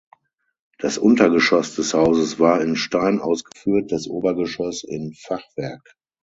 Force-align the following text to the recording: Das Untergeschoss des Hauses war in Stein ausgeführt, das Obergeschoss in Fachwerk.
Das 0.79 0.97
Untergeschoss 0.97 1.75
des 1.75 1.93
Hauses 1.93 2.39
war 2.39 2.59
in 2.61 2.75
Stein 2.75 3.19
ausgeführt, 3.19 3.91
das 3.91 4.07
Obergeschoss 4.07 4.83
in 4.83 5.13
Fachwerk. 5.13 5.95